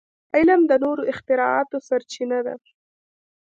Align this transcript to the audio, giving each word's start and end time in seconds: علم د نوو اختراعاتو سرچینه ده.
علم 0.35 0.61
د 0.69 0.71
نوو 0.83 1.07
اختراعاتو 1.11 1.77
سرچینه 1.87 2.39
ده. 2.45 2.55